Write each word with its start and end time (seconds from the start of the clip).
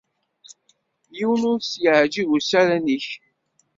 Yiwen 1.17 1.43
ur 1.51 1.59
s-yeεǧib 1.63 2.29
usaran-ik. 2.35 3.07